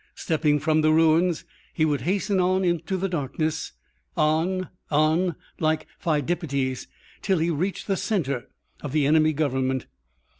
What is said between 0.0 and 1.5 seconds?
Stepping from the ruins,